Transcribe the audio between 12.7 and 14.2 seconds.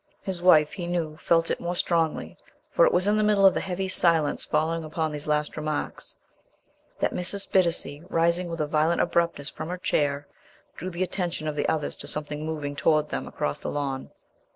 towards them across the lawn.